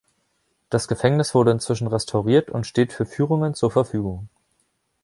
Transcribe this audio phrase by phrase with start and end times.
[0.71, 4.29] Das Gefängnis wurde inzwischen restauriert und steht für Führungen zur Verfügung.